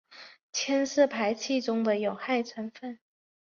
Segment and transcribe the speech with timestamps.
[0.51, 2.97] 铅是排气中的有害成分。